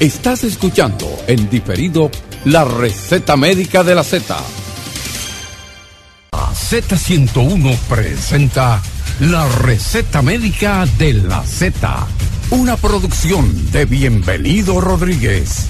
[0.00, 2.10] Estás escuchando en diferido
[2.46, 4.36] la receta médica de la Z.
[6.32, 8.82] Z101 presenta
[9.20, 12.08] la receta médica de la Z.
[12.50, 15.68] Una producción de Bienvenido Rodríguez.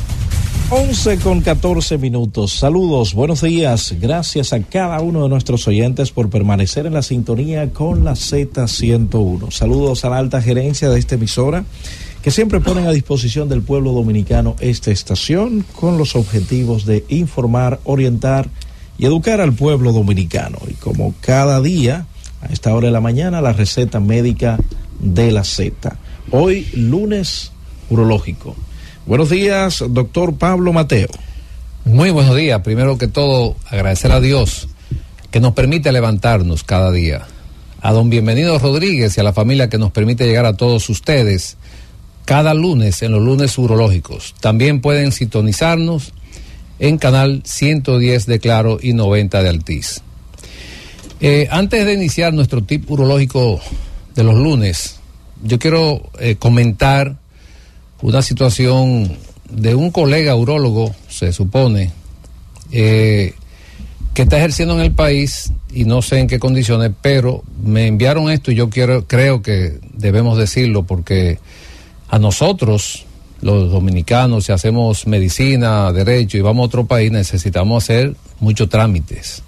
[0.70, 2.52] 11 con 14 minutos.
[2.52, 3.94] Saludos, buenos días.
[4.00, 9.50] Gracias a cada uno de nuestros oyentes por permanecer en la sintonía con la Z101.
[9.50, 11.64] Saludos a la alta gerencia de esta emisora
[12.24, 17.80] que siempre ponen a disposición del pueblo dominicano esta estación con los objetivos de informar,
[17.84, 18.48] orientar
[18.96, 20.56] y educar al pueblo dominicano.
[20.66, 22.06] Y como cada día,
[22.40, 24.56] a esta hora de la mañana, la receta médica
[25.00, 25.98] de la Z.
[26.30, 27.52] Hoy, lunes
[27.90, 28.56] urológico.
[29.04, 31.10] Buenos días, doctor Pablo Mateo.
[31.84, 32.62] Muy buenos días.
[32.62, 34.68] Primero que todo, agradecer a Dios
[35.30, 37.26] que nos permite levantarnos cada día.
[37.82, 41.58] A don Bienvenido Rodríguez y a la familia que nos permite llegar a todos ustedes
[42.24, 44.34] cada lunes en los lunes urológicos.
[44.40, 46.12] También pueden sintonizarnos
[46.78, 50.02] en canal 110 de Claro y 90 de Altiz.
[51.20, 53.60] Eh, antes de iniciar nuestro tip urológico
[54.14, 54.96] de los lunes,
[55.42, 57.16] yo quiero eh, comentar
[58.02, 59.16] una situación
[59.50, 61.92] de un colega urólogo, se supone,
[62.72, 63.34] eh,
[64.14, 68.30] que está ejerciendo en el país y no sé en qué condiciones, pero me enviaron
[68.30, 71.38] esto y yo quiero, creo que debemos decirlo porque
[72.08, 73.06] a nosotros,
[73.40, 79.42] los dominicanos, si hacemos medicina, derecho y vamos a otro país, necesitamos hacer muchos trámites.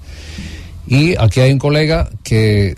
[0.87, 2.77] Y aquí hay un colega que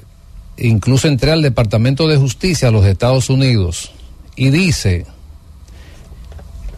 [0.57, 3.93] incluso entré al Departamento de Justicia de los Estados Unidos
[4.35, 5.07] y dice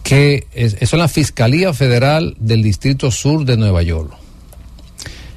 [0.03, 4.13] que eso es la Fiscalía Federal del Distrito Sur de Nueva York.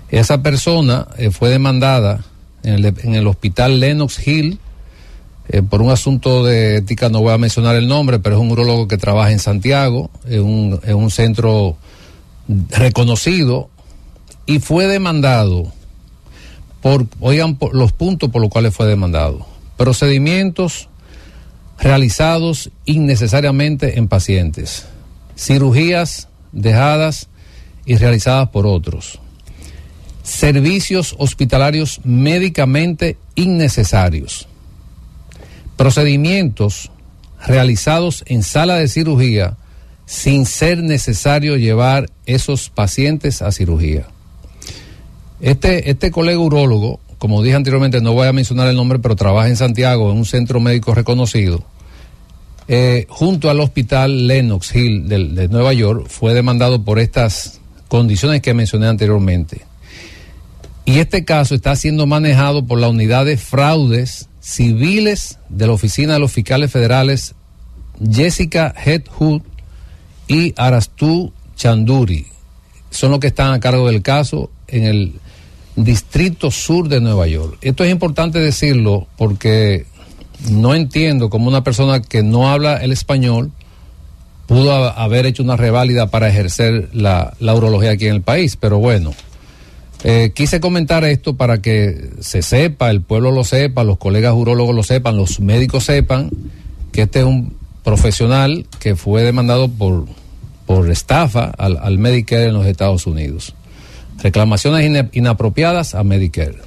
[0.10, 2.24] Esa persona eh, fue demandada
[2.64, 4.60] en el, en el hospital Lenox Hill
[5.50, 8.52] eh, por un asunto de ética no voy a mencionar el nombre, pero es un
[8.52, 11.78] urologo que trabaja en Santiago, en un, un centro
[12.70, 13.70] reconocido,
[14.46, 15.72] y fue demandado
[16.82, 19.46] por, oigan los puntos por los cuales fue demandado.
[19.78, 20.90] Procedimientos
[21.78, 24.86] realizados innecesariamente en pacientes,
[25.36, 27.28] cirugías dejadas
[27.86, 29.20] y realizadas por otros,
[30.24, 34.48] servicios hospitalarios médicamente innecesarios
[35.84, 36.92] procedimientos
[37.46, 39.58] realizados en sala de cirugía
[40.06, 44.06] sin ser necesario llevar esos pacientes a cirugía.
[45.42, 49.50] Este, este colega urólogo, como dije anteriormente, no voy a mencionar el nombre, pero trabaja
[49.50, 51.66] en Santiago, en un centro médico reconocido,
[52.70, 58.42] eh, junto al hospital Lenox Hill de, de Nueva York, fue demandado por estas condiciones
[58.42, 59.64] que mencioné anteriormente.
[60.86, 66.14] Y este caso está siendo manejado por la unidad de fraudes civiles de la Oficina
[66.14, 67.34] de los Fiscales Federales
[68.12, 69.42] Jessica Headhood
[70.28, 72.28] y Arastu Chanduri.
[72.90, 75.14] Son los que están a cargo del caso en el
[75.78, 77.58] Distrito Sur de Nueva York.
[77.62, 79.86] Esto es importante decirlo porque
[80.50, 83.52] no entiendo cómo una persona que no habla el español
[84.46, 88.78] pudo haber hecho una reválida para ejercer la, la urología aquí en el país, pero
[88.78, 89.14] bueno.
[90.04, 94.76] Eh, quise comentar esto para que se sepa, el pueblo lo sepa, los colegas urólogos
[94.76, 96.30] lo sepan, los médicos sepan
[96.92, 100.06] que este es un profesional que fue demandado por,
[100.66, 103.56] por estafa al, al Medicare en los Estados Unidos.
[104.22, 106.58] Reclamaciones inapropiadas a Medicare.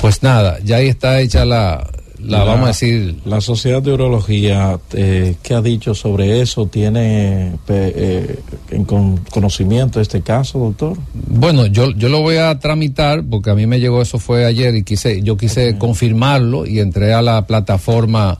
[0.00, 1.86] Pues nada, ya ahí está hecha la,
[2.24, 3.16] la, vamos a decir.
[3.24, 6.66] La Sociedad de Urología, eh, ¿qué ha dicho sobre eso?
[6.66, 8.38] ¿Tiene eh,
[8.70, 10.96] en con, conocimiento este caso, doctor?
[11.14, 14.74] Bueno, yo, yo lo voy a tramitar porque a mí me llegó eso fue ayer
[14.76, 18.38] y quise, yo quise confirmarlo y entré a la plataforma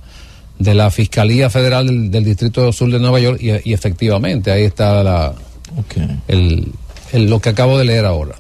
[0.58, 5.34] de la Fiscalía Federal del, Distrito Sur de Nueva York y, efectivamente ahí está la,
[6.28, 6.72] el,
[7.12, 8.36] lo que acabo de leer ahora.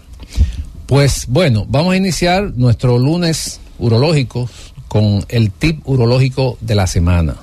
[0.86, 4.48] Pues bueno, vamos a iniciar nuestro lunes urológico
[4.92, 7.36] con el tip urológico de la semana.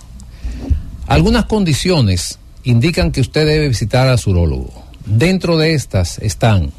[1.07, 4.71] Algunas condiciones indican que usted debe visitar a su urólogo.
[5.07, 6.71] Dentro de estas están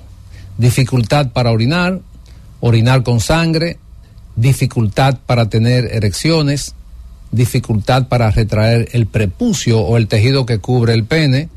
[0.59, 1.99] dificultad para orinar,
[2.61, 3.79] orinar con sangre,
[4.37, 6.77] dificultad para tener erecciones,
[7.33, 11.49] dificultad para retraer el prepucio o el tejido que cubre el pene,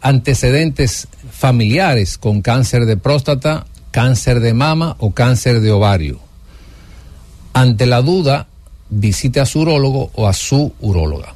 [0.00, 6.26] antecedentes familiares con cáncer de próstata, cáncer de mama o cáncer de ovario
[7.58, 8.47] ante la duda,
[8.90, 11.34] visite a su urólogo o a su uróloga.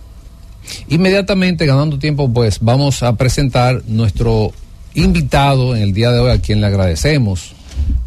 [0.88, 4.52] Inmediatamente, ganando tiempo, pues vamos a presentar nuestro
[4.94, 7.54] invitado en el día de hoy, a quien le agradecemos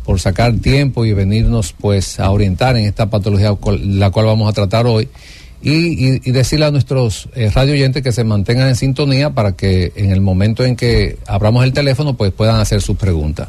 [0.05, 4.53] por sacar tiempo y venirnos pues a orientar en esta patología la cual vamos a
[4.53, 5.09] tratar hoy.
[5.61, 10.11] y, decirle a nuestros eh, radio oyentes que se mantengan en sintonía para que en
[10.11, 13.47] el momento en que abramos el teléfono pues puedan hacer sus preguntas.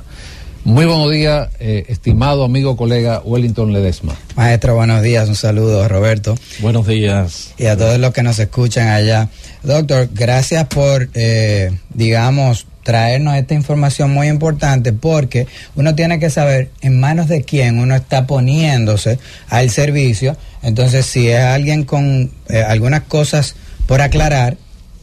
[0.66, 4.16] Muy buenos días, eh, estimado amigo colega Wellington Ledesma.
[4.34, 6.34] Maestro, buenos días, un saludo a Roberto.
[6.58, 7.54] Buenos días.
[7.56, 9.28] Y a todos los que nos escuchan allá.
[9.62, 15.46] Doctor, gracias por, eh, digamos, traernos esta información muy importante porque
[15.76, 20.36] uno tiene que saber en manos de quién uno está poniéndose al servicio.
[20.64, 23.54] Entonces, si es alguien con eh, algunas cosas
[23.86, 24.56] por aclarar,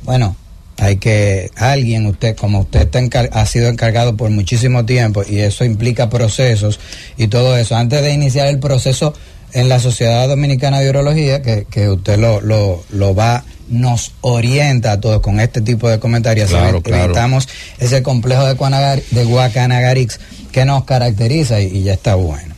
[0.04, 0.36] bueno,
[0.84, 2.90] hay que alguien, usted, como usted
[3.32, 6.80] ha sido encargado por muchísimo tiempo y eso implica procesos
[7.18, 9.14] y todo eso, antes de iniciar el proceso
[9.54, 14.94] en la Sociedad Dominicana de Urología, que, que usted lo, lo, lo va, nos orienta
[14.94, 17.48] a todos con este tipo de comentarios, claro, evitamos
[17.80, 20.20] ese complejo de, de Guacanagarix
[20.52, 22.53] que nos caracteriza y ya está bueno.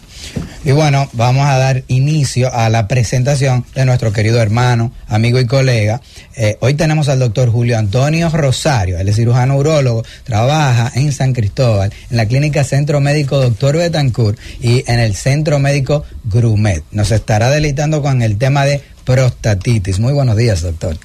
[0.66, 5.46] Y bueno, vamos a dar inicio a la presentación de nuestro querido hermano, amigo y
[5.46, 6.02] colega.
[6.36, 11.34] Eh, hoy tenemos al doctor Julio Antonio Rosario, él es cirujano urólogo, trabaja en San
[11.34, 16.84] Cristóbal, en la clínica Centro Médico Doctor Betancourt y en el Centro Médico Grumet.
[16.92, 20.00] Nos estará deleitando con el tema de prostatitis.
[20.00, 20.98] Muy buenos días, doctor.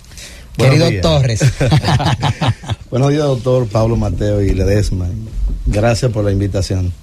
[0.56, 1.40] Querido Torres.
[2.90, 5.06] buenos días, doctor Pablo Mateo y Ledesma.
[5.66, 6.94] Gracias por la invitación.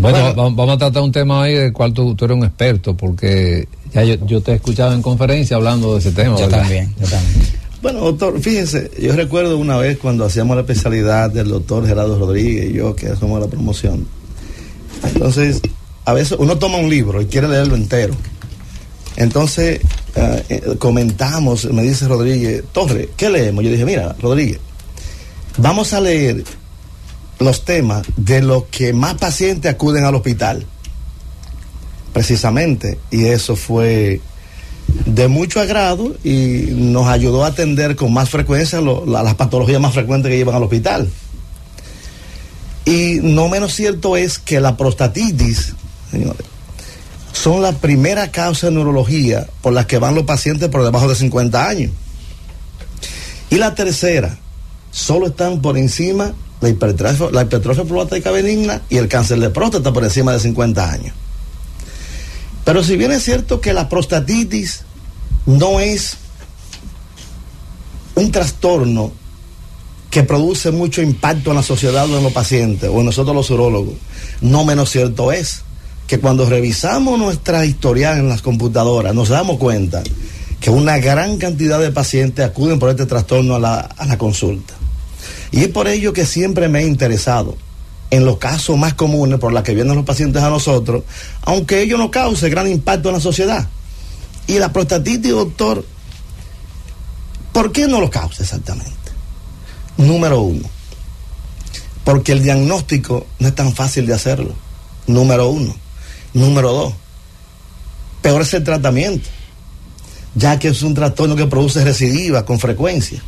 [0.00, 4.04] Bueno, vamos a tratar un tema ahí del cual tú, eres un experto, porque ya
[4.04, 6.38] yo, te he escuchado en conferencia hablando de ese tema.
[6.38, 7.58] Yo también, yo también.
[7.80, 12.70] Bueno, doctor, fíjense, yo recuerdo una vez cuando hacíamos la especialidad del doctor Gerardo Rodríguez
[12.70, 14.04] y yo, que hacemos la promoción.
[15.04, 15.60] Entonces,
[16.04, 18.14] a veces uno toma un libro y quiere leerlo entero.
[19.14, 19.80] Entonces,
[20.16, 23.62] eh, eh, comentamos, me dice Rodríguez, Torre, ¿qué leemos?
[23.62, 24.58] Yo dije, mira, Rodríguez,
[25.58, 26.42] vamos a leer
[27.38, 30.66] los temas de los que más pacientes acuden al hospital.
[32.12, 32.98] Precisamente.
[33.10, 34.20] Y eso fue
[35.04, 40.30] de mucho agrado y nos ayudó a atender con más frecuencia las patologías más frecuentes
[40.30, 41.08] que llevan al hospital.
[42.84, 45.74] Y no menos cierto es que la prostatitis,
[46.10, 46.46] señores,
[47.32, 51.14] son la primera causa de neurología por la que van los pacientes por debajo de
[51.14, 51.92] 50 años.
[53.50, 54.38] Y la tercera,
[54.90, 60.04] solo están por encima la hipertrofia, la hipertrofia benigna y el cáncer de próstata por
[60.04, 61.14] encima de 50 años.
[62.64, 64.82] Pero si bien es cierto que la prostatitis
[65.46, 66.16] no es
[68.14, 69.12] un trastorno
[70.10, 73.50] que produce mucho impacto en la sociedad o en los pacientes o en nosotros los
[73.50, 73.94] urólogos,
[74.40, 75.62] no menos cierto es
[76.06, 80.02] que cuando revisamos nuestra historial en las computadoras nos damos cuenta
[80.60, 84.74] que una gran cantidad de pacientes acuden por este trastorno a la, a la consulta.
[85.50, 87.56] Y es por ello que siempre me he interesado
[88.10, 91.04] en los casos más comunes por los que vienen los pacientes a nosotros,
[91.42, 93.68] aunque ello no cause gran impacto en la sociedad.
[94.46, 95.84] Y la prostatitis, doctor,
[97.52, 98.92] ¿por qué no lo causa exactamente?
[99.98, 100.68] Número uno,
[102.04, 104.54] porque el diagnóstico no es tan fácil de hacerlo.
[105.06, 105.74] Número uno.
[106.34, 106.94] Número dos,
[108.20, 109.28] peor es el tratamiento,
[110.34, 113.22] ya que es un trastorno que produce recidiva con frecuencia.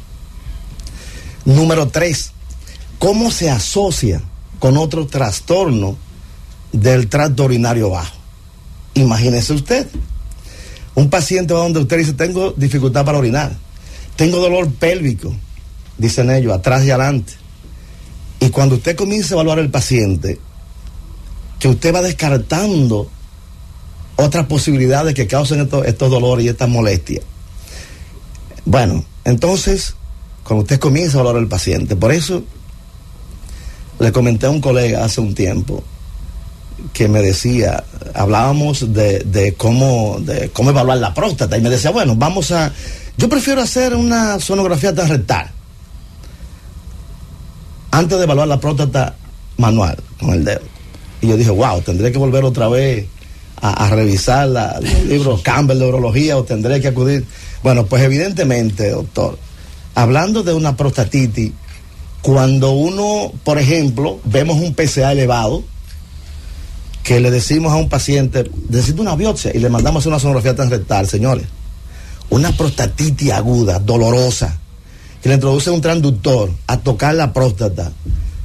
[1.45, 2.33] Número tres,
[2.99, 4.21] ¿cómo se asocia
[4.59, 5.97] con otro trastorno
[6.73, 8.17] del tracto urinario bajo?
[8.95, 9.87] Imagínese usted,
[10.95, 13.57] un paciente va donde usted dice, tengo dificultad para orinar,
[14.17, 15.35] tengo dolor pélvico,
[15.97, 17.33] dicen ellos, atrás y adelante.
[18.41, 20.38] Y cuando usted comienza a evaluar al paciente,
[21.59, 23.11] que usted va descartando
[24.17, 27.25] otras posibilidades que causen estos, estos dolores y estas molestias.
[28.64, 29.95] Bueno, entonces
[30.50, 31.95] cuando usted comienza a hablar al paciente.
[31.95, 32.42] Por eso
[34.00, 35.80] le comenté a un colega hace un tiempo
[36.92, 40.19] que me decía, hablábamos de, cómo,
[40.52, 42.73] cómo evaluar la próstata y me decía, bueno, vamos a,
[43.16, 45.52] yo prefiero hacer una sonografía tan rectal
[47.92, 49.14] antes de evaluar la próstata
[49.57, 50.62] manual con el dedo.
[51.21, 53.07] Y yo dije, wow, tendré que volver otra vez
[53.62, 57.25] a, revisar los libros Campbell de urología o tendré que acudir.
[57.62, 59.38] Bueno, pues evidentemente, doctor,
[60.00, 61.52] hablando de una prostatitis,
[62.23, 65.62] cuando uno, por ejemplo, vemos un PSA elevado,
[67.02, 71.07] que le decimos a un paciente, necesita una biopsia y le mandamos una sonografía transrectal,
[71.07, 71.47] señores,
[72.30, 74.59] una prostatitis aguda, dolorosa,
[75.23, 77.92] que le introduce un transductor a tocar la próstata,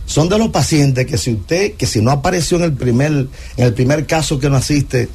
[0.06, 3.66] son de los pacientes que si usted, que si no apareció en el primer, en
[3.66, 5.08] el primer caso que no asiste,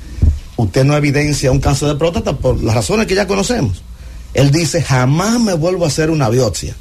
[0.57, 3.83] usted no evidencia un cáncer de próstata por las razones que ya conocemos.
[4.35, 6.75] Él dice, jamás me vuelvo a hacer una biopsia.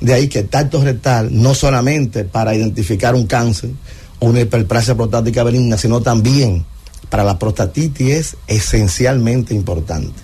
[0.00, 3.70] De ahí que tacto rectal, no solamente para identificar un cáncer
[4.18, 6.64] o una hiperplasia prostática benigna, sino también
[7.10, 10.14] para la prostatitis es esencialmente importante.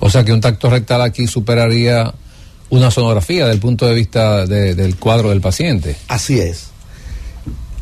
[0.00, 2.14] O sea que un tacto rectal aquí superaría
[2.70, 5.96] una sonografía desde el punto de vista de, del cuadro del paciente.
[6.06, 6.68] Así es.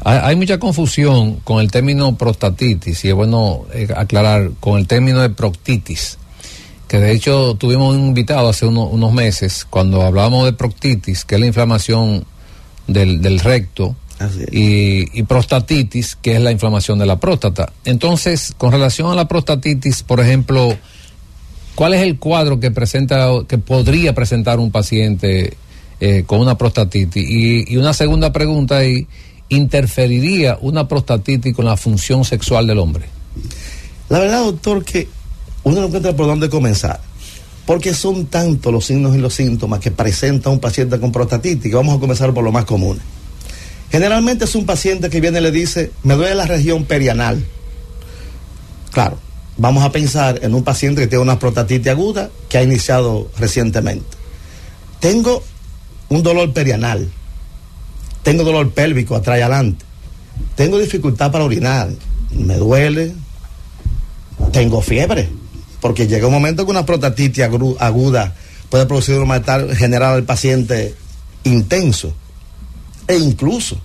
[0.04, 4.86] Hay, hay, mucha confusión con el término prostatitis y es bueno eh, aclarar con el
[4.86, 6.18] término de proctitis,
[6.88, 11.34] que de hecho tuvimos un invitado hace uno, unos meses cuando hablábamos de proctitis, que
[11.34, 12.24] es la inflamación
[12.86, 13.96] del, del recto,
[14.50, 17.70] y, y, prostatitis, que es la inflamación de la próstata.
[17.84, 20.74] Entonces, con relación a la prostatitis, por ejemplo,
[21.74, 25.58] ¿cuál es el cuadro que presenta, que podría presentar un paciente
[26.00, 27.28] eh, con una prostatitis?
[27.28, 29.06] Y, y, una segunda pregunta ahí,
[29.50, 33.04] ¿interferiría una prostatitis con la función sexual del hombre?
[34.08, 35.08] La verdad, doctor, que
[35.66, 37.00] uno no encuentra por dónde comenzar.
[37.66, 41.74] Porque son tantos los signos y los síntomas que presenta un paciente con prostatitis que
[41.74, 43.00] vamos a comenzar por lo más común.
[43.90, 47.44] Generalmente es un paciente que viene y le dice, me duele la región perianal.
[48.92, 49.18] Claro,
[49.56, 54.06] vamos a pensar en un paciente que tiene una prostatitis aguda que ha iniciado recientemente.
[55.00, 55.42] Tengo
[56.10, 57.10] un dolor perianal,
[58.22, 59.84] tengo dolor pélvico atrás y adelante,
[60.54, 61.90] tengo dificultad para orinar,
[62.30, 63.14] me duele,
[64.52, 65.28] tengo fiebre,
[65.86, 67.44] porque llega un momento que una prostatitis
[67.78, 68.34] aguda
[68.68, 70.96] puede producir un malestar general al paciente
[71.44, 72.12] intenso
[73.06, 73.80] e incluso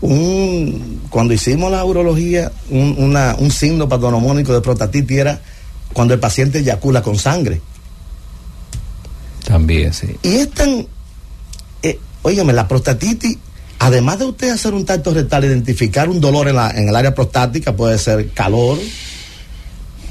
[0.00, 5.40] un, cuando hicimos la urología, un, una, un signo patognomónico de prostatitis era
[5.92, 7.60] cuando el paciente eyacula con sangre.
[9.46, 10.16] También, sí.
[10.24, 10.84] Y es tan,
[11.84, 13.38] eh, óigame, la prostatitis,
[13.78, 17.14] además de usted hacer un tacto rectal, identificar un dolor en, la, en el área
[17.14, 18.78] prostática, puede ser calor,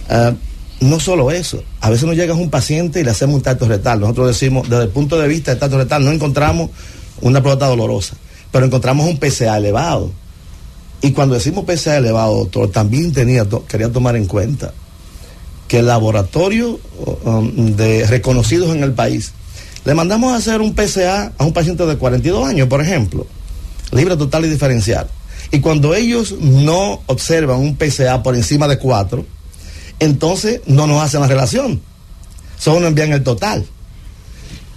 [0.09, 0.33] uh,
[0.79, 3.99] no solo eso, a veces nos llega un paciente y le hacemos un tacto rectal.
[3.99, 6.69] Nosotros decimos, desde el punto de vista del tacto rectal, no encontramos
[7.21, 8.15] una próstata dolorosa,
[8.51, 10.11] pero encontramos un PCA elevado.
[11.01, 14.73] Y cuando decimos PCA elevado, doctor, también tenía, quería tomar en cuenta
[15.67, 16.79] que el laboratorio
[17.23, 19.33] um, de reconocidos en el país
[19.85, 23.25] le mandamos a hacer un PCA a un paciente de 42 años, por ejemplo,
[23.91, 25.07] libre total y diferencial.
[25.51, 29.25] Y cuando ellos no observan un PCA por encima de 4,
[29.99, 31.81] entonces no nos hacen la relación.
[32.57, 33.65] Solo nos envían el total.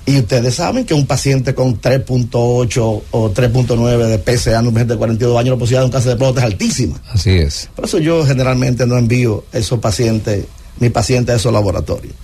[0.07, 4.95] Y ustedes saben que un paciente con 3.8 o 3.9 de PCA en un paciente
[4.95, 7.01] de 42 años, la posibilidad de un cáncer de próstata es altísima.
[7.13, 7.69] Así es.
[7.77, 10.47] Por eso yo generalmente no envío esos pacientes,
[10.81, 12.15] mi paciente a esos laboratorios.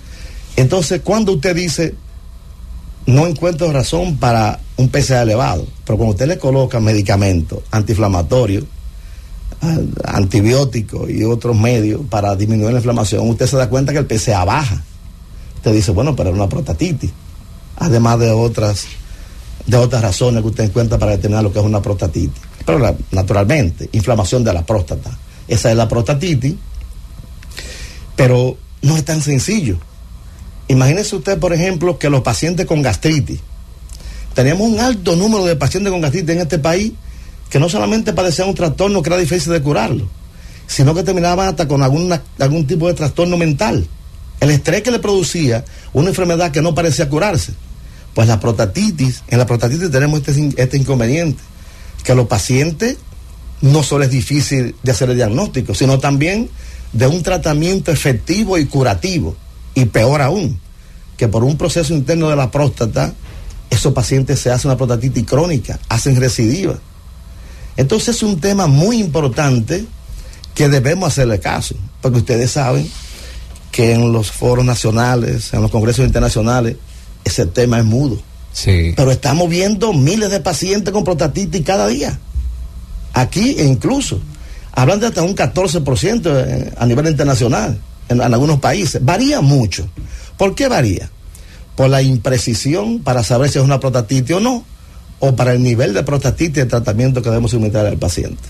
[0.56, 1.94] Entonces, cuando usted dice,
[3.04, 8.64] no encuentro razón para un PCA elevado, pero cuando usted le coloca medicamentos antiinflamatorios,
[10.04, 14.44] antibióticos y otros medios para disminuir la inflamación, usted se da cuenta que el PCA
[14.44, 14.82] baja.
[15.56, 17.10] Usted dice, bueno, pero es una prostatitis
[17.76, 18.86] además de otras
[19.66, 22.40] de otras razones que usted encuentra para determinar lo que es una prostatitis.
[22.64, 25.18] Pero naturalmente, inflamación de la próstata.
[25.48, 26.54] Esa es la prostatitis.
[28.14, 29.78] Pero no es tan sencillo.
[30.68, 33.40] Imagínese usted, por ejemplo, que los pacientes con gastritis.
[34.34, 36.92] Tenemos un alto número de pacientes con gastritis en este país
[37.50, 40.08] que no solamente padecían un trastorno que era difícil de curarlo,
[40.66, 43.86] sino que terminaban hasta con algún tipo de trastorno mental.
[44.40, 47.52] El estrés que le producía una enfermedad que no parecía curarse.
[48.14, 51.42] Pues la prostatitis, en la prostatitis tenemos este, este inconveniente,
[52.02, 52.96] que a los pacientes
[53.60, 56.48] no solo es difícil de hacer el diagnóstico, sino también
[56.92, 59.36] de un tratamiento efectivo y curativo.
[59.74, 60.58] Y peor aún,
[61.16, 63.12] que por un proceso interno de la próstata,
[63.68, 66.78] esos pacientes se hacen una prostatitis crónica, hacen recidiva.
[67.76, 69.84] Entonces es un tema muy importante
[70.54, 72.90] que debemos hacerle caso, porque ustedes saben
[73.70, 76.76] que en los foros nacionales, en los congresos internacionales,
[77.24, 78.18] ese tema es mudo.
[78.52, 78.94] Sí.
[78.96, 82.18] Pero estamos viendo miles de pacientes con prostatitis cada día.
[83.12, 84.18] Aquí e incluso.
[84.72, 87.78] Hablan de hasta un 14% a nivel internacional,
[88.08, 89.04] en, en algunos países.
[89.04, 89.86] Varía mucho.
[90.38, 91.10] ¿Por qué varía?
[91.74, 94.64] Por la imprecisión para saber si es una prostatitis o no,
[95.18, 98.42] o para el nivel de prostatitis y el tratamiento que debemos suministrar al paciente.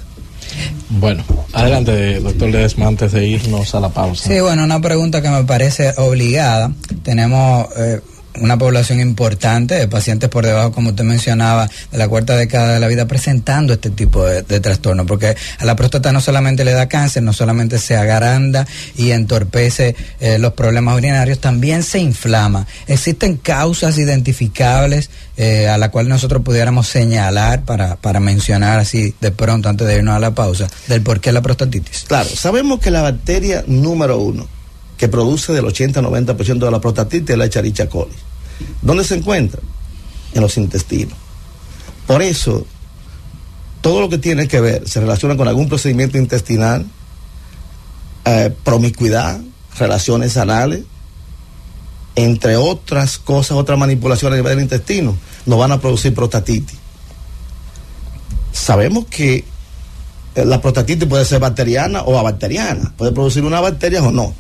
[0.88, 4.28] Bueno, adelante, doctor Ledesma, antes de irnos a la pausa.
[4.28, 6.72] Sí, bueno, una pregunta que me parece obligada.
[7.02, 8.00] Tenemos eh,
[8.40, 12.80] una población importante de pacientes por debajo, como usted mencionaba, de la cuarta década de
[12.80, 16.88] la vida presentando este tipo de, trastorno, porque a la próstata no solamente le da
[16.88, 18.66] cáncer, no solamente se agranda
[18.96, 22.66] y entorpece eh, los problemas urinarios, también se inflama.
[22.86, 29.30] ¿Existen causas identificables eh, a la cual nosotros pudiéramos señalar para, para mencionar así de
[29.30, 32.04] pronto, antes de irnos a la pausa, del por qué la prostatitis?
[32.08, 34.55] Claro, sabemos que la bacteria número uno
[34.96, 38.14] que produce del 80-90% de la prostatitis es la Echerichia coli.
[38.82, 39.60] ¿Dónde se encuentra?
[40.34, 41.16] En los intestinos.
[42.06, 42.66] Por eso,
[43.80, 46.86] todo lo que tiene que ver, se relaciona con algún procedimiento intestinal,
[48.24, 49.40] eh, promiscuidad,
[49.78, 50.84] relaciones anales,
[52.14, 56.78] entre otras cosas, otras manipulaciones a nivel del intestino, nos van a producir prostatitis.
[58.52, 59.44] Sabemos que
[60.34, 64.34] eh, la prostatitis puede ser bacteriana o abacteriana, puede producir una bacteria o no.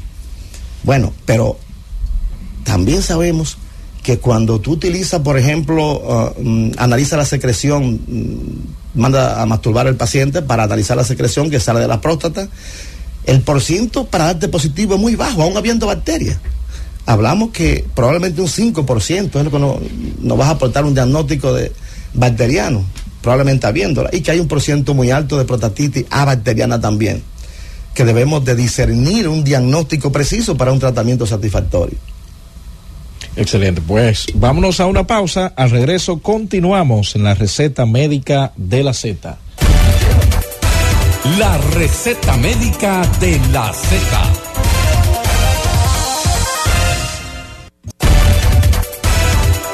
[0.86, 1.58] Bueno, pero
[2.64, 3.58] también sabemos
[4.02, 9.88] que cuando tú utilizas, por ejemplo, uh, mm, analiza la secreción, mm, manda a masturbar
[9.88, 12.48] al paciente para analizar la secreción que sale de la próstata,
[13.24, 16.38] el porciento para darte positivo es muy bajo, aún habiendo bacterias.
[17.04, 19.76] Hablamos que probablemente un 5% es lo que nos,
[20.20, 21.72] nos va a aportar un diagnóstico de
[22.14, 22.84] bacteriano,
[23.22, 27.24] probablemente habiéndola, y que hay un porciento muy alto de prostatitis abacteriana también,
[27.96, 31.96] que debemos de discernir un diagnóstico preciso para un tratamiento satisfactorio.
[33.34, 35.54] Excelente, pues vámonos a una pausa.
[35.56, 39.38] Al regreso continuamos en la receta médica de la Z.
[41.38, 43.96] La receta médica de la Z.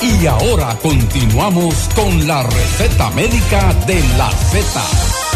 [0.00, 5.31] Y ahora continuamos con la receta médica de la Z.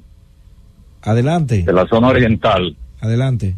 [1.04, 1.64] Adelante.
[1.64, 2.76] De la zona oriental.
[3.00, 3.56] Adelante.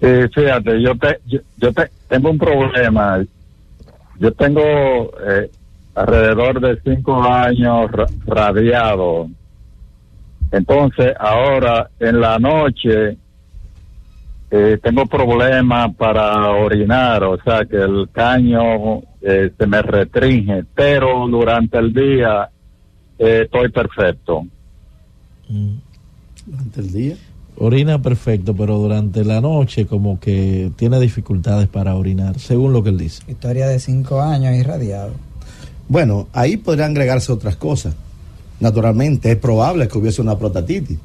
[0.00, 3.24] Eh, fíjate, yo, te, yo, yo te, tengo un problema.
[4.18, 4.60] Yo tengo
[5.26, 5.50] eh,
[5.94, 9.28] alrededor de cinco años ra radiado.
[10.50, 13.16] Entonces, ahora en la noche
[14.50, 21.26] eh, tengo problemas para orinar, o sea que el caño eh, se me restringe, pero
[21.28, 22.50] durante el día
[23.18, 24.46] eh, estoy perfecto.
[25.48, 25.74] Mm.
[26.46, 27.16] ¿Durante el día?
[27.60, 32.90] Orina perfecto, pero durante la noche como que tiene dificultades para orinar, según lo que
[32.90, 33.22] él dice.
[33.26, 35.12] Historia de cinco años irradiado.
[35.88, 37.94] Bueno, ahí podrían agregarse otras cosas.
[38.60, 40.98] Naturalmente, es probable que hubiese una prostatitis.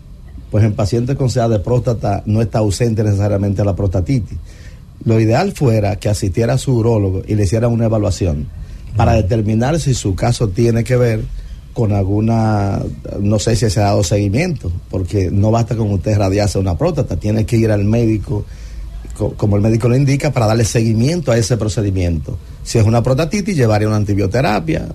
[0.51, 4.37] Pues en pacientes con SEA de próstata no está ausente necesariamente la prostatitis.
[5.05, 8.47] Lo ideal fuera que asistiera a su urólogo y le hiciera una evaluación
[8.95, 11.21] para determinar si su caso tiene que ver
[11.73, 12.81] con alguna,
[13.19, 17.17] no sé si se ha dado seguimiento, porque no basta con usted radiarse una próstata,
[17.17, 18.45] tiene que ir al médico,
[19.37, 22.37] como el médico lo indica, para darle seguimiento a ese procedimiento.
[22.63, 24.87] Si es una prostatitis, llevaría una antibioterapia,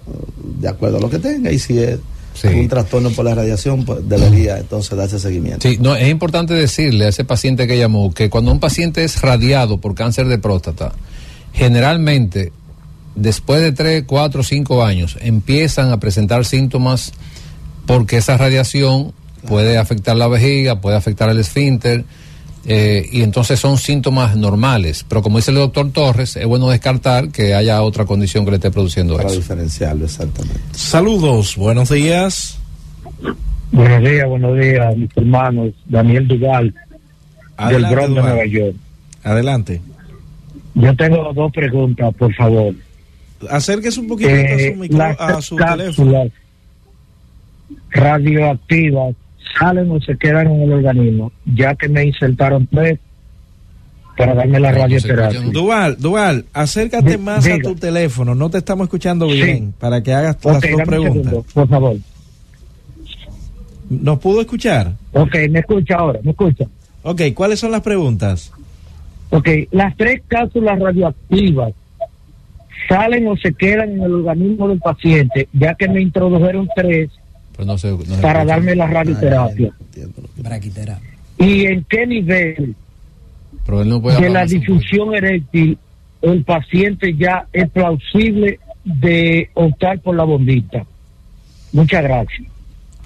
[0.60, 1.98] de acuerdo a lo que tenga, y si es
[2.40, 2.48] sí.
[2.48, 5.68] un trastorno por la radiación, pues debería entonces darse seguimiento.
[5.68, 9.20] Sí, no, es importante decirle a ese paciente que llamó que cuando un paciente es
[9.20, 10.92] radiado por cáncer de próstata,
[11.52, 12.52] generalmente
[13.14, 17.12] después de 3, 4, 5 años empiezan a presentar síntomas
[17.86, 19.12] porque esa radiación
[19.46, 22.04] puede afectar la vejiga, puede afectar el esfínter,
[22.66, 25.04] eh, y entonces son síntomas normales.
[25.08, 28.56] Pero como dice el doctor Torres, es bueno descartar que haya otra condición que le
[28.56, 29.38] esté produciendo Para eso.
[29.38, 30.60] diferenciarlo, exactamente.
[30.72, 32.58] Saludos, buenos días.
[33.70, 35.72] Buenos días, buenos días, mis hermanos.
[35.86, 36.74] Daniel Duval,
[37.68, 38.76] del Bronx de Nueva York.
[39.24, 39.80] Adelante.
[40.74, 42.74] Yo tengo dos preguntas, por favor.
[43.50, 46.30] Acérquese un poquito eh, a su, micro, a su teléfono.
[47.90, 49.14] radioactivas
[49.58, 52.98] salen o se quedan en el organismo, ya que me insertaron tres
[54.16, 55.40] para darme la radioterapia.
[55.52, 57.56] Dual, Dual, acércate D más diga.
[57.56, 59.74] a tu teléfono, no te estamos escuchando bien, sí.
[59.78, 61.24] para que hagas okay, las dos preguntas.
[61.24, 61.96] Segundo, por favor.
[63.88, 64.92] ¿Nos pudo escuchar?
[65.12, 66.66] Ok, me escucha ahora, me escucha.
[67.02, 68.52] Ok, ¿cuáles son las preguntas?
[69.30, 71.72] Ok, las tres cápsulas radioactivas
[72.88, 77.10] salen o se quedan en el organismo del paciente, ya que me introdujeron tres
[77.58, 78.54] Pero no se- no se para escucha.
[78.54, 79.72] darme la Ah, radioterapia.
[79.96, 80.04] ya,
[80.36, 81.10] Braquiterapia.
[81.38, 82.76] ¿Y en qué nivel
[83.66, 85.76] Pero él no puede de la difusión eréctil
[86.22, 90.84] el paciente ya es plausible de optar por la bombita?
[91.72, 92.46] Muchas gracias.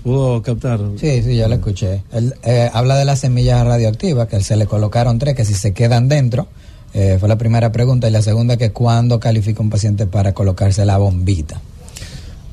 [0.02, 0.80] ¿Pudo captar?
[0.96, 2.02] Sí, sí, yo lo escuché.
[2.12, 5.72] Él eh, habla de las semillas radioactivas, que se le colocaron tres, que si se
[5.72, 6.48] quedan dentro,
[6.92, 8.06] eh, fue la primera pregunta.
[8.08, 11.60] Y la segunda, que cuándo califica un paciente para colocarse la bombita.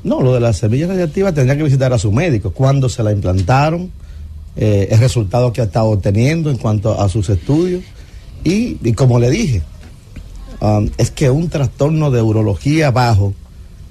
[0.02, 2.52] No, lo de las semillas radiactivas tendría que visitar a su médico.
[2.52, 3.90] Cuándo se la implantaron,
[4.56, 7.82] eh, el resultado que ha estado obteniendo en cuanto a sus estudios.
[8.44, 9.62] Y, y como le dije,
[10.60, 13.34] um, es que un trastorno de urología bajo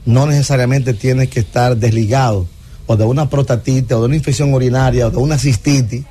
[0.06, 2.48] no necesariamente tiene que estar desligado
[2.88, 6.04] o de una prostatitis o de una infección urinaria o de una cistitis.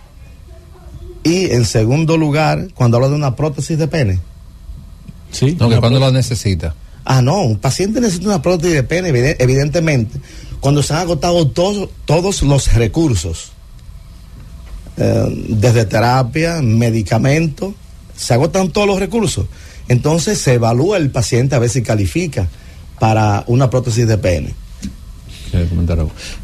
[1.24, 4.20] Y en segundo lugar, cuando habla de una prótesis de pene,
[5.30, 5.56] Sí.
[5.58, 6.74] No, que cuando lo necesita.
[7.10, 10.18] Ah, no, un paciente necesita una prótesis de pene, evide- evidentemente,
[10.60, 13.52] cuando se han agotado todos, todos los recursos,
[14.98, 17.72] eh, desde terapia, medicamentos,
[18.14, 19.46] se agotan todos los recursos.
[19.88, 22.46] Entonces se evalúa el paciente a ver si califica
[23.00, 24.54] para una prótesis de pene.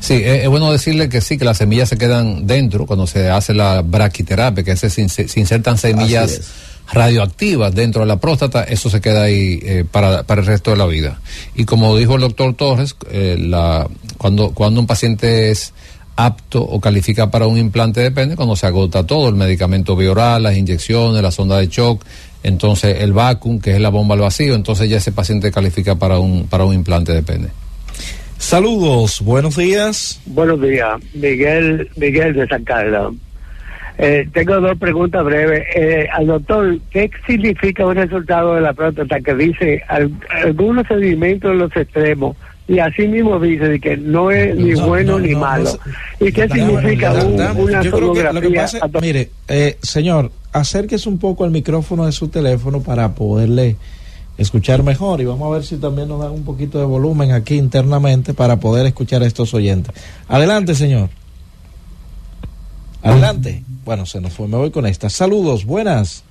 [0.01, 3.29] Sí, es, es bueno decirle que sí, que las semillas se quedan dentro cuando se
[3.29, 6.31] hace la braquiterapia, que se, se, se insertan semillas.
[6.93, 10.77] Radioactivas dentro de la próstata, eso se queda ahí eh, para, para el resto de
[10.77, 11.21] la vida.
[11.55, 15.73] Y como dijo el doctor Torres, eh, la, cuando, cuando un paciente es
[16.17, 20.43] apto o califica para un implante de pene, cuando se agota todo, el medicamento bioral,
[20.43, 22.05] las inyecciones, la sonda de shock,
[22.43, 26.19] entonces el vacuum, que es la bomba al vacío, entonces ya ese paciente califica para
[26.19, 27.49] un, para un implante de pene.
[28.39, 30.21] Saludos, buenos días.
[30.27, 33.15] Buenos días, Miguel, Miguel de San Carlos.
[33.97, 35.63] Eh, tengo dos preguntas breves.
[35.77, 40.11] Eh, al doctor, ¿qué significa un resultado de la próstata que dice al-
[40.45, 44.87] algunos sedimentos en los extremos y así mismo dice de que no es ni No,
[44.89, 45.71] bueno no, ni no, malo?
[46.19, 48.63] ¿Y qué significa un- una sonografía?
[48.63, 53.77] pasa- mire, eh, señor, acérquese un poco al micrófono de su teléfono para poderle
[54.39, 57.55] escuchar mejor y vamos a ver si también nos dan un poquito de volumen aquí
[57.55, 59.95] internamente para poder escuchar a estos oyentes.
[60.27, 61.11] Adelante, señor.
[63.03, 63.63] Adelante.
[63.85, 65.11] Bueno, se nos fue, me voy con esta.
[65.11, 66.25] Saludos, buenas.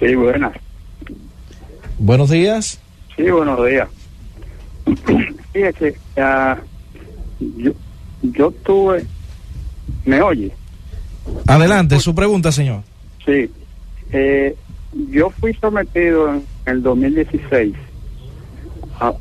[0.00, 0.52] Sí, buenas.
[1.98, 2.80] Buenos días.
[3.16, 3.88] Sí, buenos días.
[5.52, 6.56] Fíjese, ah,
[7.38, 7.72] yo,
[8.22, 9.04] yo tuve...
[10.06, 10.52] ¿Me oye?
[11.46, 12.82] Adelante, su pregunta, señor.
[13.24, 13.50] Sí.
[14.12, 14.56] Eh,
[15.10, 17.74] yo fui sometido en el 2016
[19.00, 19.12] a,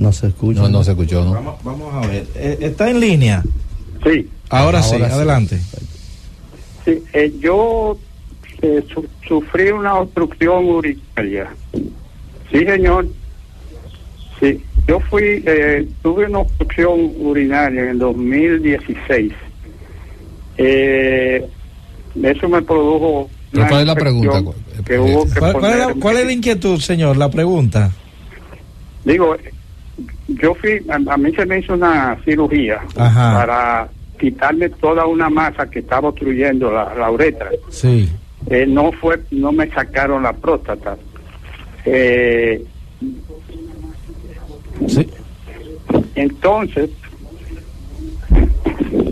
[0.00, 0.62] No se escucha.
[0.62, 1.32] No, no se escuchó, ¿no?
[1.34, 2.26] Vamos, vamos a ver.
[2.34, 3.42] Eh, ¿Está en línea?
[4.02, 5.14] Sí, Ahora, sí, Ahora sí.
[5.14, 5.60] adelante.
[6.86, 7.02] sí.
[7.12, 7.98] eh, yo
[8.62, 11.50] eh, su- sufrí una obstrucción urinaria.
[12.50, 13.06] Sí, señor.
[14.40, 19.32] Sí, yo fui, eh, tuve una obstrucción urinaria en el 2016.
[20.56, 21.46] Eh,
[22.22, 23.28] eso me produjo.
[23.52, 24.58] Una ¿cuál es la infección pregunta?
[24.86, 27.16] Que hubo que ¿Cuál, cuál es la, ponerme- cuál es la inquietud, señor?
[27.18, 27.92] La pregunta.
[29.04, 29.36] Digo,
[30.42, 33.34] yo fui, a, a mí se me hizo una cirugía Ajá.
[33.34, 37.50] para quitarme toda una masa que estaba obstruyendo la, la uretra.
[37.70, 38.08] Sí.
[38.48, 40.96] Eh, no fue, no me sacaron la próstata.
[41.84, 42.64] Eh,
[44.86, 45.06] Sí.
[46.14, 46.90] entonces,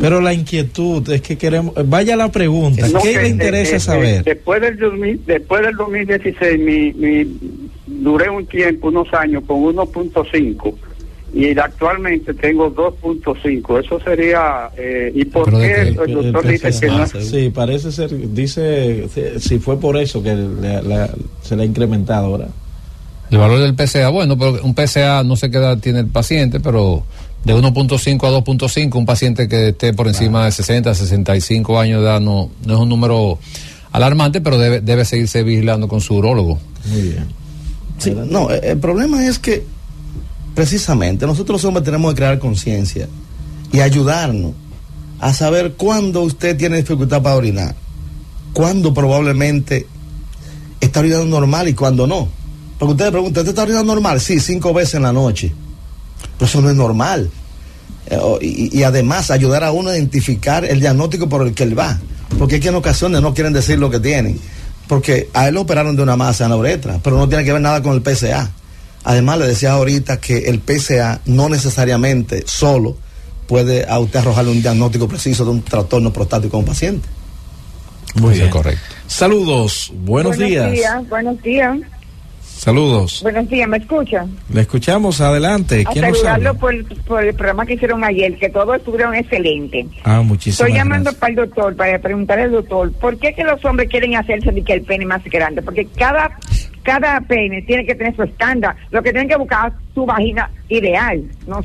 [0.01, 1.75] Pero la inquietud es que queremos.
[1.89, 2.89] Vaya la pregunta.
[2.89, 4.15] no, ¿Qué que, le interesa eh, saber?
[4.21, 7.39] eh, después del 2000 después del 2016, mi, mi,
[7.87, 10.75] duré un tiempo, unos años, con 1.5
[11.35, 13.85] y actualmente tengo 2.5.
[13.85, 14.71] Eso sería.
[14.77, 17.07] Eh, ¿Y por Pero qué que- el, doctor dice que no?
[17.07, 18.11] Sí, parece ser.
[18.33, 19.09] Dice.
[19.39, 21.11] Si, fue por eso que le- le-
[21.43, 22.49] se le ha incrementado ahora.
[23.31, 26.61] El valor del PCA, bueno, pero un PCA no sé qué edad tiene el paciente,
[26.61, 27.05] pero
[27.45, 32.07] de 1.5 a 2.5, un paciente que esté por encima de 60, 65 años de
[32.09, 33.39] edad no, no es un número
[33.93, 36.59] alarmante, pero debe, debe seguirse vigilando con su urólogo.
[36.87, 37.27] Muy bien.
[37.99, 39.63] Sí, no, el problema es que
[40.59, 43.09] precisamente nosotros los hombres tenemos que crear conciencia
[43.71, 44.55] y ayudarnos
[45.21, 47.77] a saber cuándo usted tiene dificultad para orinar,
[48.53, 49.87] cuándo probablemente
[50.81, 52.29] está orinando normal y cuándo no.
[52.77, 54.21] Porque usted le pregunta, ¿usted está orinando normal?
[54.21, 55.53] Sí, cinco veces en la noche.
[56.39, 57.31] Pero eso no es normal.
[58.11, 61.63] Eh, o- y, y además ayudar a uno a identificar el diagnóstico por el que
[61.63, 62.01] él va.
[62.37, 64.41] Porque es que en ocasiones no quieren decir lo que tienen.
[64.89, 67.53] Porque a él lo operaron de una masa en la uretra, pero no tiene que
[67.53, 68.51] ver nada con el PCA.
[69.05, 72.97] Además, le decía ahorita que el PCA no necesariamente solo
[73.47, 77.09] puede a usted arrojarle un diagnóstico preciso de un trastorno prostático a un paciente.
[78.15, 78.51] Muy bien.
[78.51, 78.83] correcto.
[79.07, 80.71] Saludos, buenos, días.
[81.09, 81.79] Buenos días.
[82.59, 83.21] Saludos.
[83.23, 84.37] Buenos días, ¿me escuchan?
[84.53, 85.85] Le escuchamos, adelante.
[85.87, 89.87] A ¿Quién nos saludarlo por, por el programa que hicieron ayer, que todos estuvieron excelentes.
[90.03, 91.21] Ah, muchísimas Estoy llamando gracias.
[91.21, 94.63] para el doctor, para preguntarle al doctor, ¿por qué que los hombres quieren hacerse de
[94.63, 95.63] que el pene más grande?
[95.63, 96.37] Porque cada
[96.83, 98.77] cada pene tiene que tener su estándar.
[98.91, 101.23] Lo que tienen que buscar es su vagina ideal.
[101.47, 101.65] No,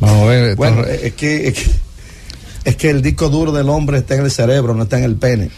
[0.00, 0.56] Vamos a ver.
[0.56, 1.70] Bueno, es que, es que
[2.64, 5.16] es que el disco duro del hombre está en el cerebro, no está en el
[5.16, 5.50] pene.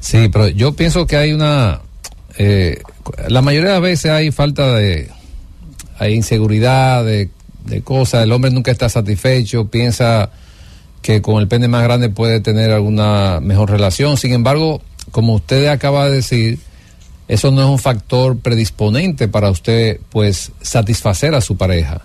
[0.00, 1.80] Sí, pero yo pienso que hay una...
[2.36, 2.80] eh,
[3.28, 5.10] la mayoría de las veces hay falta de...
[5.98, 7.28] Hay inseguridad de,
[7.64, 10.30] de cosas, el hombre nunca está satisfecho, piensa
[11.02, 14.16] que con el pene más grande puede tener alguna mejor relación.
[14.16, 14.80] Sin embargo,
[15.10, 16.60] como usted acaba de decir,
[17.28, 22.00] eso no es un factor predisponente para usted, pues, satisfacer a su pareja.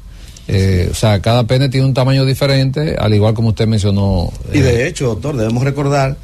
[0.48, 4.32] Eh, o sea, cada pene tiene un tamaño diferente, al igual como usted mencionó.
[4.54, 6.18] Y eh, de hecho, doctor, debemos recordar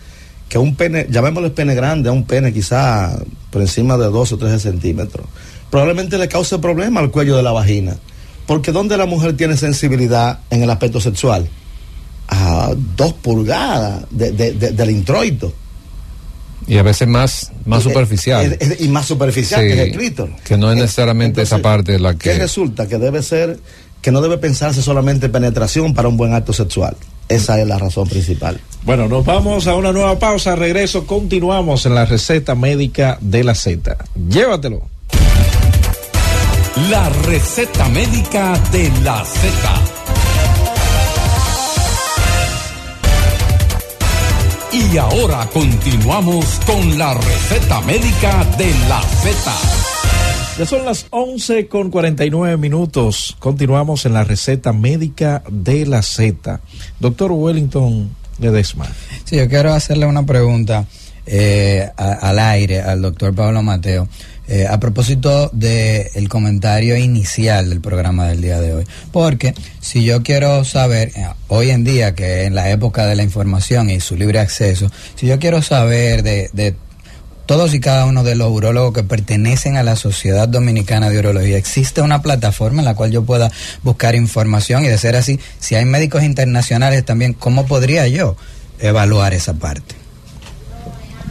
[0.49, 3.17] que un pene, llamémosle pene grande, a un pene quizá
[3.49, 5.25] por encima de 12 o 13 centímetros,
[5.71, 7.95] probablemente le cause problema al cuello de la vagina.
[8.45, 11.47] Porque ¿dónde la mujer tiene sensibilidad en el aspecto sexual?
[12.27, 15.53] A dos pulgadas de- de- de- del introito.
[16.69, 18.57] Y a veces más, más superficial.
[18.79, 20.35] y más superficial Sí, que es el clítoris.
[20.45, 22.37] que no es necesariamente esa parte la ¿Qué que...
[22.37, 22.87] resulta?
[22.87, 23.59] Que debe ser,
[24.01, 26.95] que no debe pensarse solamente en penetración para un buen acto sexual.
[27.27, 28.59] Esa es la razón principal.
[28.83, 30.55] Bueno, nos vamos a una nueva pausa.
[30.55, 33.97] Regreso, continuamos en la receta médica de la Z.
[34.29, 34.81] Llévatelo.
[36.89, 39.98] La receta médica de la Z.
[44.91, 49.51] Y ahora continuamos con la receta médica de la Z.
[50.57, 53.35] Ya son las 11 con 49 minutos.
[53.39, 56.59] Continuamos en la receta médica de la Z.
[56.99, 58.87] Doctor Wellington Ledesma.
[59.25, 60.85] Sí, yo quiero hacerle una pregunta
[61.27, 64.07] eh, a- al aire al doctor Pablo Mateo.
[64.51, 68.85] Eh, a propósito del comentario inicial del programa del día de hoy.
[69.11, 73.21] Porque si yo quiero saber, eh, hoy en día, que en la época de la
[73.21, 76.75] información y su libre acceso, si yo quiero saber de, de
[77.45, 81.57] todos y cada uno de los urólogos que pertenecen a la Sociedad Dominicana de Urología,
[81.57, 83.51] existe una plataforma en la cual yo pueda
[83.83, 88.35] buscar información y de ser así, si hay médicos internacionales también, ¿cómo podría yo
[88.79, 89.98] evaluar esa parte?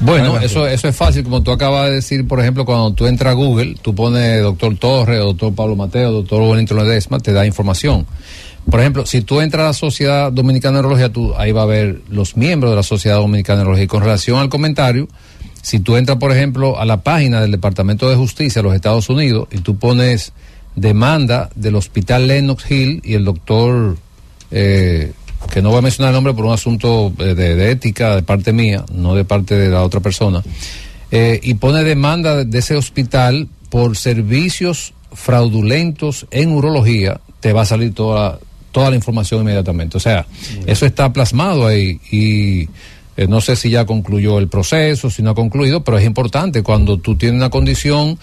[0.00, 0.46] Bueno, Adelante.
[0.46, 3.34] eso, eso es fácil, como tú acabas de decir, por ejemplo, cuando tú entras a
[3.34, 8.06] Google, tú pones doctor Torres, doctor Pablo Mateo, doctor Wellington Ledesma, te da información.
[8.70, 11.66] Por ejemplo, si tú entras a la Sociedad Dominicana de Neurología, tú, ahí va a
[11.66, 13.84] ver los miembros de la Sociedad Dominicana de Neurología.
[13.84, 15.08] Y con relación al comentario,
[15.62, 19.08] si tú entras, por ejemplo, a la página del Departamento de Justicia de los Estados
[19.08, 20.32] Unidos y tú pones
[20.76, 23.96] demanda del Hospital Lenox Hill y el doctor,
[24.50, 25.12] eh,
[25.50, 28.22] que no voy a mencionar el nombre por un asunto eh, de, de ética de
[28.22, 30.42] parte mía, no de parte de la otra persona,
[31.10, 37.62] eh, y pone demanda de, de ese hospital por servicios fraudulentos en urología, te va
[37.62, 38.38] a salir toda,
[38.72, 39.96] toda la información inmediatamente.
[39.96, 40.26] O sea,
[40.66, 42.68] eso está plasmado ahí y
[43.16, 46.62] eh, no sé si ya concluyó el proceso, si no ha concluido, pero es importante
[46.62, 48.18] cuando tú tienes una condición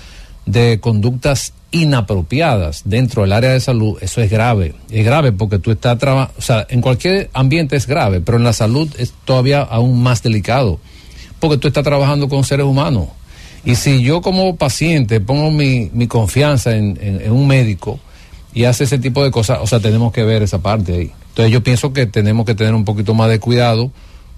[0.46, 4.76] de conductas inapropiadas dentro del área de salud, eso es grave.
[4.90, 8.44] Es grave porque tú estás trabajando, o sea, en cualquier ambiente es grave, pero en
[8.44, 10.80] la salud es todavía aún más delicado,
[11.40, 13.08] porque tú estás trabajando con seres humanos.
[13.66, 18.00] Y si yo como paciente pongo mi, mi confianza en, en- en un médico
[18.54, 21.12] y hace ese tipo de cosas, o sea, tenemos que ver esa parte ahí.
[21.30, 23.92] Entonces yo pienso que tenemos que tener un poquito más de cuidado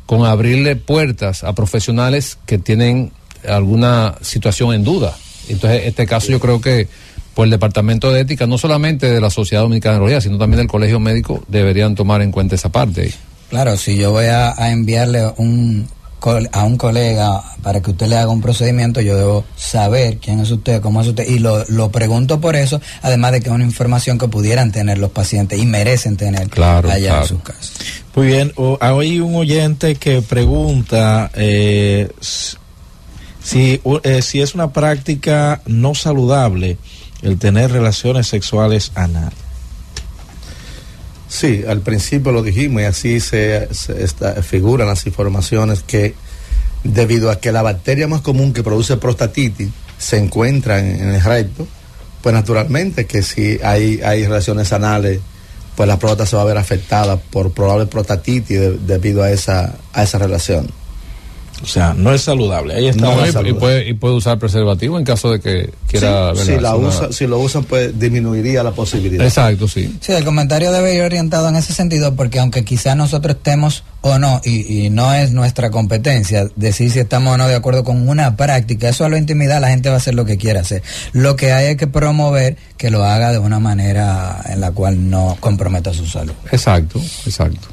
[0.06, 3.12] con abrirle puertas a profesionales que tienen
[3.48, 5.16] alguna situación en duda.
[5.50, 6.88] Entonces, este caso yo creo que
[7.34, 10.58] por el Departamento de Ética, no solamente de la Sociedad Dominicana de Neurología, sino también
[10.58, 13.12] del Colegio Médico, deberían tomar en cuenta esa parte.
[13.50, 15.88] Claro, si yo voy a, a enviarle un,
[16.20, 20.40] col- a un colega para que usted le haga un procedimiento, yo debo saber quién
[20.40, 23.54] es usted, cómo es usted, y lo, lo pregunto por eso, además de que es
[23.56, 27.22] una información que pudieran tener los pacientes y merecen tener Claro, allá claro.
[27.22, 27.74] en sus casas.
[28.16, 32.10] Muy bien, o- hay un oyente que pregunta eh,
[33.48, 36.78] si, eh, si es una práctica no saludable
[37.22, 39.40] el tener relaciones sexuales anales.
[41.30, 44.08] Sí, al principio lo dijimos y así se, se
[44.44, 46.14] figuran las informaciones que
[46.84, 51.68] debido a que la bacteria más común que produce prostatitis se encuentra en, el recto,
[52.22, 55.22] pues naturalmente que si hay, hay relaciones anales,
[55.78, 59.76] pues la próstata se va a ver afectada por probable prostatitis de- debido a esa,
[59.94, 60.70] a esa relación.
[61.64, 62.76] O sea, no es saludable.
[62.76, 63.02] Ahí está.
[63.02, 66.34] No, y, puede, y puede usar preservativo en caso de que quiera.
[66.36, 69.26] Sí, si, la Una- usa, si lo usan, pues disminuiría la posibilidad.
[69.26, 69.98] Exacto, sí.
[70.00, 74.20] Sí, el comentario debe ir orientado en ese sentido porque aunque quizás nosotros estemos o
[74.20, 78.08] no, y, y no es nuestra competencia decir si estamos o no de acuerdo con
[78.08, 80.84] una práctica, eso a la intimidad la gente va a hacer lo que quiera hacer.
[81.12, 85.10] Lo que hay es que promover que lo haga de una manera en la cual
[85.10, 86.34] no comprometa su salud.
[86.52, 87.68] Exacto, exacto.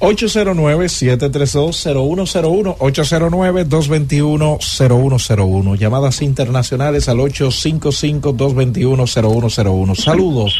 [0.00, 5.76] 809-732-0101, 809-221-0101.
[5.78, 9.94] Llamadas internacionales al 855-221-0101.
[9.96, 10.58] Saludos.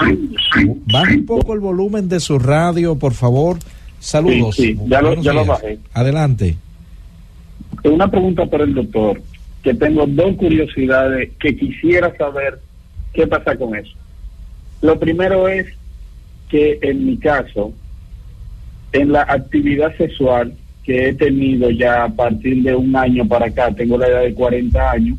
[0.87, 3.59] Baja un poco el volumen de su radio, por favor.
[3.98, 4.55] Saludos.
[4.57, 5.79] Sí, sí, ya lo- ya lo bajé.
[5.92, 6.57] Adelante.
[7.85, 9.20] Una pregunta para el doctor,
[9.62, 12.59] que tengo dos curiosidades que quisiera saber
[13.12, 13.92] qué pasa con eso.
[14.83, 15.66] Lo primero es
[16.48, 17.72] que en mi caso,
[18.92, 20.53] en la actividad sexual
[20.85, 24.35] que he tenido ya a partir de un año para acá, tengo la edad de
[24.35, 25.18] 40 años,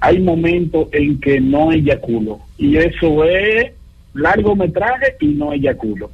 [0.00, 2.40] hay momentos en que no eyaculo.
[2.58, 3.72] Y eso es
[4.14, 6.10] largometraje y no eyaculo.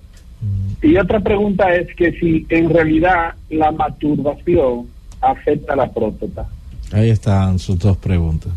[0.83, 4.88] Y otra pregunta es que si en realidad la masturbación
[5.20, 6.48] afecta a la próstata.
[6.90, 8.53] Ahí están sus dos preguntas.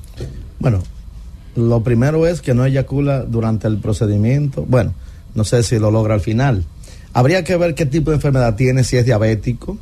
[0.60, 0.82] Bueno,
[1.56, 4.66] lo primero es que no eyacula durante el procedimiento.
[4.68, 4.94] Bueno,
[5.36, 6.66] no sé si lo logra al final.
[7.16, 9.78] Habría que ver qué tipo de enfermedad tiene, si es diabético.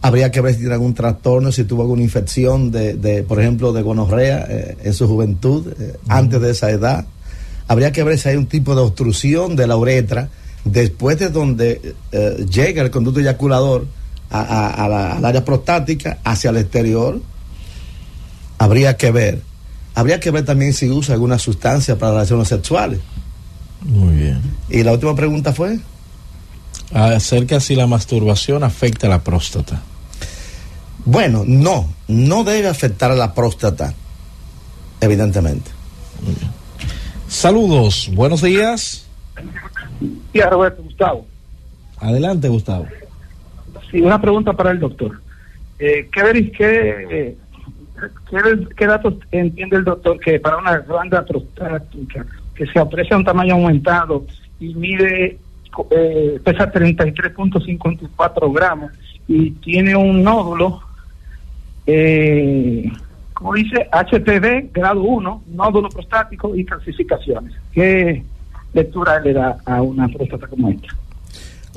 [0.00, 3.72] Habría que ver si tiene algún trastorno, si tuvo alguna infección de, de por ejemplo,
[3.74, 7.04] de gonorrea eh, en su juventud, eh, antes de esa edad.
[7.66, 10.30] Habría que ver si hay un tipo de obstrucción de la uretra
[10.64, 13.86] después de donde eh, llega el conducto eyaculador
[14.30, 17.20] a- a- a la- al área prostática hacia el exterior
[18.58, 19.42] habría que ver.
[19.94, 23.00] Habría que ver también si usa alguna sustancia para relaciones sexuales.
[23.84, 24.40] Muy bien.
[24.70, 25.78] Y la última pregunta fue,
[26.92, 29.82] Acerca si la masturbación afecta a la próstata.
[31.04, 33.92] bueno, no, no debe afectar a la próstata,
[35.00, 35.70] evidentemente.
[37.28, 38.10] Saludos.
[38.14, 39.06] Buenos días.
[40.32, 41.26] Sí, a Roberto Gustavo.
[41.98, 42.86] Adelante, Gustavo.
[43.90, 45.20] Sí, una pregunta para el doctor.
[45.78, 47.36] Eh, ¿qué, qué, eh,
[48.30, 53.24] qué, qué datos entiende el doctor que para una glanda prostática que se aprecia un
[53.24, 54.26] tamaño aumentado
[54.58, 55.38] y mide,
[55.90, 58.92] eh, pesa 33.54 gramos
[59.26, 60.80] y tiene un nódulo,
[61.86, 62.90] eh,
[63.34, 67.54] como dice, HPV grado 1, nódulo prostático y calcificaciones?
[67.72, 68.24] ¿Qué
[68.72, 70.88] lectura le da a una próstata como esta?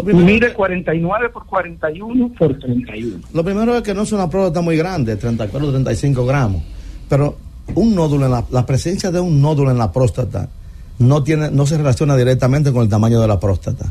[0.04, 3.20] Mide 49 por 41 por 31.
[3.34, 6.64] lo primero es que no es una próstata muy grande, 34 o 35 gramos,
[7.08, 7.38] pero
[7.76, 10.50] un nódulo, en la, la presencia de un nódulo en la próstata
[11.02, 13.86] no, tiene, no se relaciona directamente con el tamaño de la próstata.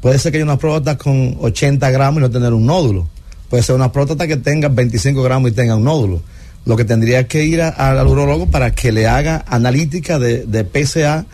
[0.00, 3.08] Puede ser que haya una próstata con 80 gramos y no tener un nódulo.
[3.48, 6.22] Puede ser una próstata que tenga 25 gramos y tenga un nódulo.
[6.64, 11.26] Lo que tendría que ir al urólogo para que le haga analítica de, de PSA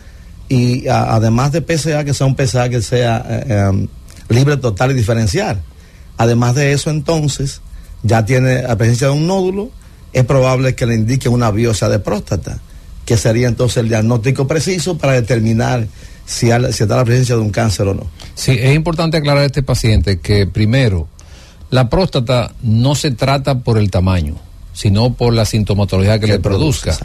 [0.47, 3.87] y además de PSA, que sea un PSA que sea eh, em,
[4.29, 5.61] libre, total y diferencial.
[6.17, 7.61] Además de eso, entonces,
[8.03, 9.71] ya tiene la presencia de un nódulo,
[10.11, 12.59] es probable que le indique una biopsia de próstata,
[13.05, 15.87] que sería entonces el diagnóstico preciso para determinar
[16.25, 18.07] si, está la presencia de un cáncer o no.
[18.35, 21.07] Sí, es importante aclarar a este paciente que primero,
[21.69, 24.35] la próstata no se trata por el tamaño,
[24.73, 26.97] sino por la sintomatología que Que le produzca.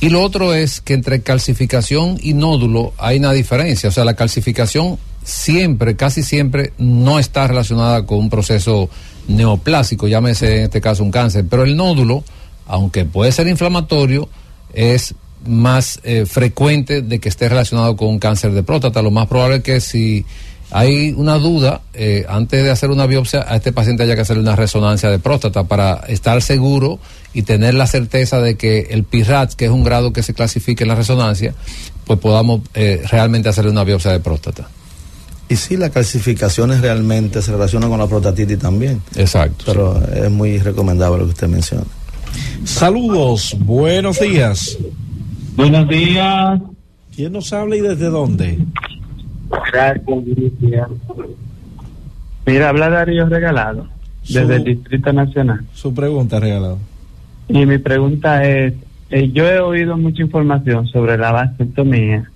[0.00, 3.88] Y lo otro es que entre calcificación y nódulo hay una diferencia.
[3.88, 8.90] O sea, la calcificación siempre, casi siempre, no está relacionada con un proceso
[9.28, 11.46] neoplásico, llámese en este caso un cáncer.
[11.48, 12.24] Pero el nódulo,
[12.66, 14.28] aunque puede ser inflamatorio,
[14.74, 15.14] es
[15.46, 19.02] más eh, frecuente de que esté relacionado con un cáncer de próstata.
[19.02, 20.24] Lo más probable es que si
[20.70, 24.42] hay una duda, eh, antes de hacer una biopsia, a este paciente haya que hacerle
[24.42, 26.98] una resonancia de próstata para estar seguro
[27.34, 30.84] y tener la certeza de que el PIRAT, que es un grado que se clasifica
[30.84, 31.54] en la resonancia,
[32.06, 34.68] pues podamos eh, realmente hacerle una biopsia de próstata.
[35.50, 39.64] Y si las calcificaciones realmente se relacionan con la prostatitis también, Exacto.
[39.66, 41.84] pero es muy recomendable lo que usted menciona.
[42.64, 43.54] Saludos.
[43.58, 44.78] Buenos días.
[45.56, 46.60] Buenos días.
[47.14, 48.58] ¿Quién nos habla y desde dónde?
[49.72, 50.06] Gracias.
[52.46, 53.86] Mira, habla Darío Regalado,
[54.22, 55.60] desde Su- el Distrito Nacional.
[55.74, 56.78] Su pregunta, regalado.
[57.48, 58.72] Y mi pregunta es,
[59.10, 62.28] eh, yo he oído mucha información sobre la vasectomía.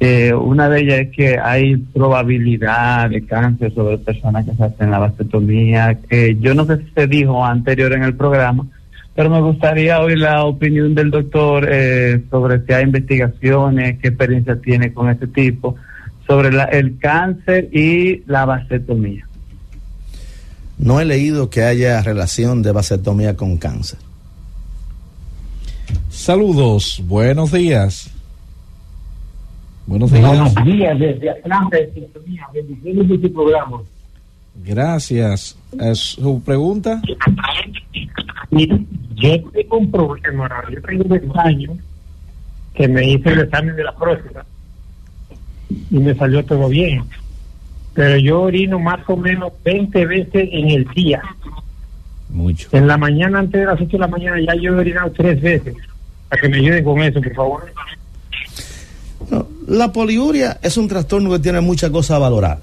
[0.00, 4.90] Eh, una de ellas es que hay probabilidad de cáncer sobre personas que se hacen
[4.90, 5.98] la vasectomía.
[6.10, 8.66] Eh, yo no sé si se dijo anterior en el programa,
[9.14, 14.56] pero me gustaría oír la opinión del doctor eh, sobre si hay investigaciones, qué experiencia
[14.60, 15.76] tiene con este tipo,
[16.26, 19.26] sobre la- el cáncer y la vasectomía.
[20.76, 23.98] no he leído que haya relación de vasectomía con cáncer.
[26.10, 28.10] Saludos, buenos días.
[29.86, 30.26] Buenos días.
[30.28, 32.46] Buenos días desde Atlanta, de Sintonía.
[32.54, 33.82] Bendiciones de tu programa.
[34.64, 35.56] Gracias.
[35.78, 37.00] ¿Es su pregunta?
[39.14, 40.48] Yo tengo un problema.
[40.70, 41.78] Yo tengo 10 años
[42.74, 44.44] que me hice el examen de la próstata
[45.90, 47.04] y me salió todo bien.
[47.94, 51.22] Pero yo orino más o menos 20 veces en el día.
[52.28, 52.68] Mucho.
[52.72, 55.40] En la mañana, antes de las 8 de la mañana, ya yo he orinado tres
[55.40, 55.76] veces.
[56.28, 57.72] Para que me ayuden con eso, por favor.
[59.30, 62.58] No, la poliuria es un trastorno que tiene muchas cosas a valorar.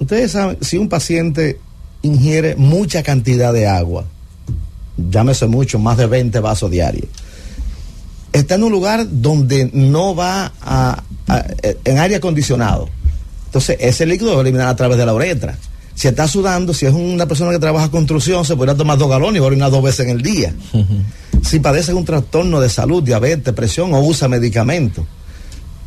[0.00, 1.58] Ustedes saben, si un paciente
[2.02, 4.04] ingiere mucha cantidad de agua,
[5.10, 7.06] llámese mucho, más de 20 vasos diarios,
[8.32, 11.44] está en un lugar donde no va a, a-
[11.84, 12.88] en aire acondicionado.
[13.46, 15.56] Entonces, ese líquido va a eliminar a través de la uretra.
[15.94, 19.36] Si está sudando, si es una persona que trabaja construcción, se podría tomar dos galones
[19.36, 20.54] y va a orinar dos veces en el día.
[21.42, 25.04] Si padece un trastorno de salud, diabetes, presión o usa medicamentos,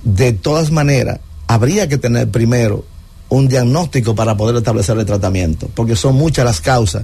[0.04, 2.84] de todas maneras, habría que tener primero
[3.30, 7.04] un diagnóstico para poder establecer el tratamiento, porque son muchas las causas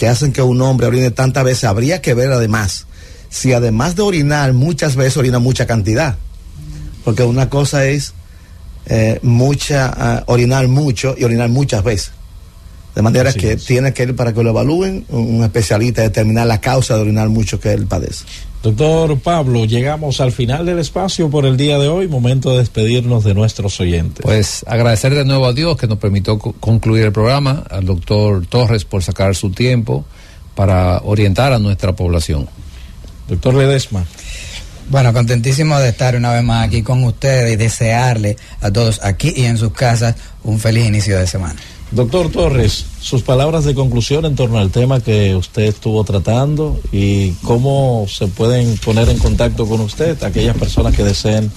[0.00, 1.64] que hacen que un hombre orine tantas veces.
[1.64, 2.86] Habría que ver además
[3.28, 6.16] si además de orinar muchas veces orina mucha cantidad,
[7.04, 8.14] porque una cosa es
[8.86, 12.12] eh, mucha ah, orinar mucho y orinar muchas veces.
[12.94, 13.64] De manera Así que es.
[13.66, 17.28] tiene que ir para que lo evalúen un un especialista determinar la causa de orinar
[17.28, 18.24] mucho que él padece.
[18.62, 22.08] Doctor Pablo, llegamos al final del espacio por el día de hoy.
[22.08, 24.20] Momento de despedirnos de nuestros oyentes.
[24.22, 28.44] Pues agradecer de nuevo a Dios que nos permitió co- concluir el programa, al doctor
[28.46, 30.04] Torres por sacar su tiempo
[30.54, 32.48] para orientar a nuestra población.
[33.28, 34.04] Doctor Ledesma.
[34.90, 39.32] Bueno, contentísimo de estar una vez más aquí con ustedes y desearle a todos aquí
[39.36, 41.56] y en sus casas un feliz inicio de semana.
[41.92, 47.32] Doctor Torres, sus palabras de conclusión en torno al tema que usted estuvo tratando y
[47.42, 51.50] cómo se pueden poner en contacto con usted aquellas personas que deseen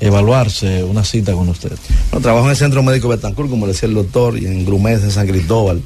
[0.00, 1.72] evaluarse una cita con usted.
[2.10, 5.12] Bueno, trabajo en el Centro Médico Betancourt, como decía el doctor, y en Grumés, en
[5.12, 5.80] San Cristóbal.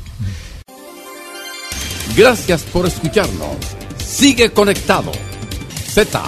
[2.17, 3.57] Gracias por escucharnos.
[3.99, 5.13] Sigue conectado.
[5.93, 6.23] Z